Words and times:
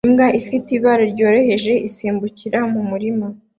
Imbwa 0.07 0.27
ifite 0.39 0.67
ibara 0.77 1.03
ryoroheje 1.13 1.73
isimbukira 1.87 2.59
mu 2.71 2.81
murima 2.89 3.27